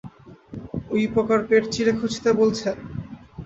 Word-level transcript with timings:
উইপোকার 0.91 1.39
পেট 1.47 1.63
চিরে 1.73 1.93
খুঁজতে 1.99 2.29
বলছেন? 2.39 2.75